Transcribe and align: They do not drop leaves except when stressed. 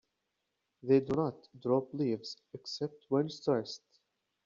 They 0.81 1.01
do 1.01 1.13
not 1.15 1.47
drop 1.61 1.93
leaves 1.93 2.35
except 2.55 3.05
when 3.09 3.29
stressed. 3.29 3.83